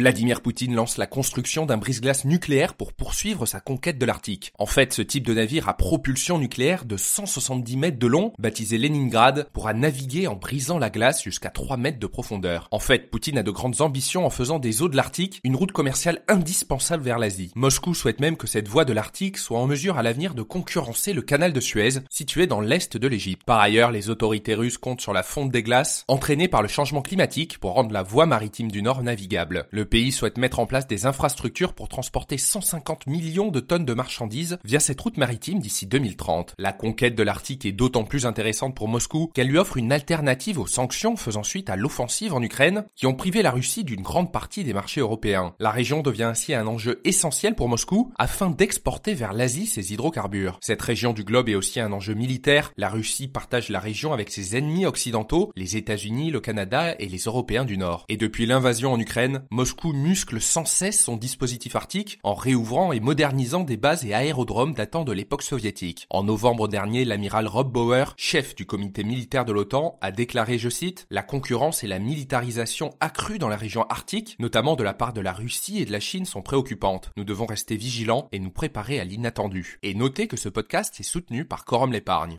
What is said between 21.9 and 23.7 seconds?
situé dans l'est de l'Égypte. Par